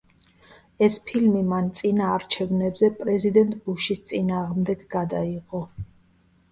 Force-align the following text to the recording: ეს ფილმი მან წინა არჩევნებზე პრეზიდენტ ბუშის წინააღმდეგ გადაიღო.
ეს 0.85 0.95
ფილმი 1.09 1.43
მან 1.49 1.67
წინა 1.81 2.07
არჩევნებზე 2.15 2.91
პრეზიდენტ 3.03 3.55
ბუშის 3.67 4.03
წინააღმდეგ 4.15 4.85
გადაიღო. 4.97 5.67